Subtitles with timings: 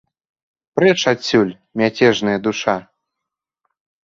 [0.79, 1.51] Прэч адсюль,
[1.83, 2.77] мяцежная душа!